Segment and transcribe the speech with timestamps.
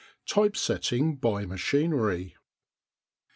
[0.25, 2.35] TYPE SETTING BY MACHINERY.